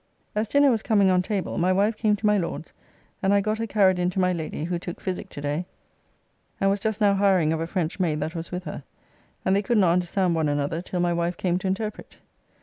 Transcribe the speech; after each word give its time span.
As 0.33 0.47
dinner 0.47 0.71
was 0.71 0.81
coming 0.81 1.11
on 1.11 1.21
table, 1.21 1.59
my 1.59 1.71
wife 1.71 1.95
came 1.95 2.15
to 2.15 2.25
my 2.25 2.35
Lord's, 2.35 2.73
and 3.21 3.31
I 3.31 3.39
got 3.39 3.59
her 3.59 3.67
carried 3.67 3.99
in 3.99 4.09
to 4.09 4.19
my 4.19 4.33
Lady, 4.33 4.63
who 4.63 4.79
took 4.79 4.99
physic 4.99 5.29
to 5.29 5.41
day, 5.41 5.67
and 6.59 6.71
was 6.71 6.79
just 6.79 7.01
now 7.01 7.13
hiring 7.13 7.53
of 7.53 7.59
a 7.61 7.67
French 7.67 7.99
maid 7.99 8.19
that 8.21 8.33
was 8.33 8.51
with 8.51 8.63
her, 8.63 8.83
and 9.45 9.55
they 9.55 9.61
could 9.61 9.77
not 9.77 9.93
understand 9.93 10.33
one 10.33 10.49
another 10.49 10.81
till 10.81 11.01
my 11.01 11.13
wife 11.13 11.37
came 11.37 11.59
to 11.59 11.67
interpret. 11.67 12.15